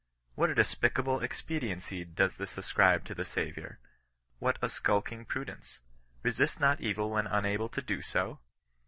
What 0.33 0.49
a 0.49 0.55
despicable 0.55 1.19
expediency 1.21 2.03
does 2.03 2.35
this 2.35 2.57
ascribe 2.57 3.05
to 3.05 3.13
the 3.13 3.23
Saviour! 3.23 3.77
What 4.39 4.57
a 4.59 4.67
skulking 4.67 5.27
pru 5.27 5.45
dence 5.45 5.77
I 6.25 6.29
Besist 6.29 6.59
not 6.59 6.81
evil 6.81 7.11
when 7.11 7.27
unable 7.27 7.69
to 7.69 7.81
do 7.83 8.01
so 8.01 8.39